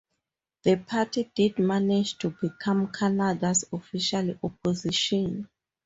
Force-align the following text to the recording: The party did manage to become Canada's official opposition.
The 0.63 0.77
party 0.77 1.31
did 1.35 1.59
manage 1.59 2.17
to 2.17 2.31
become 2.31 2.91
Canada's 2.91 3.65
official 3.71 4.33
opposition. 4.41 5.47